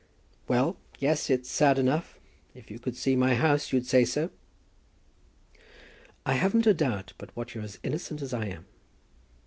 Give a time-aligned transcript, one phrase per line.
[0.47, 2.19] "Well, yes, it's sad enough.
[2.55, 4.31] If you could see my house, you'd say so."
[6.25, 8.65] "I haven't a doubt but what you're as innocent as I am."